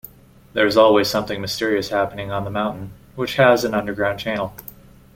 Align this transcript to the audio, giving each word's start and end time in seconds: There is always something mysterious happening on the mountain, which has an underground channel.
There 0.53 0.65
is 0.65 0.77
always 0.77 1.07
something 1.11 1.39
mysterious 1.41 1.89
happening 1.89 2.31
on 2.31 2.43
the 2.43 2.49
mountain, 2.49 2.91
which 3.13 3.35
has 3.35 3.63
an 3.63 3.75
underground 3.75 4.17
channel. 4.17 4.55